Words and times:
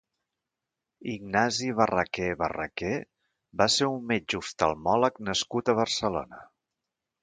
Ignasi 1.15 1.69
Barraquer 1.81 2.31
Barraquer 2.41 2.95
va 3.63 3.71
ser 3.77 3.93
un 3.93 4.03
metge 4.15 4.43
oftalmòleg 4.43 5.25
nascut 5.31 5.75
a 5.77 5.81
Barcelona. 5.85 6.47